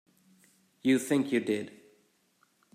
[0.81, 1.79] You think you did.